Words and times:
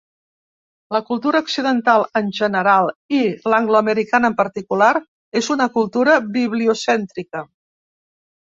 La 0.95 1.01
cultura 1.09 1.41
occidental 1.47 2.05
en 2.21 2.31
general 2.37 2.89
i 3.19 3.21
l'angloamericana 3.55 4.33
en 4.35 4.39
particular, 4.41 4.89
és 5.43 5.53
una 5.59 5.71
cultura 5.79 6.19
bibliocèntrica. 6.41 7.47